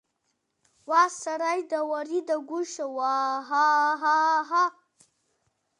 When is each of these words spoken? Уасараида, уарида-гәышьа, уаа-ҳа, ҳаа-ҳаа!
Уасараида, 0.89 1.79
уарида-гәышьа, 1.89 2.85
уаа-ҳа, 2.95 3.65
ҳаа-ҳаа! 4.01 4.69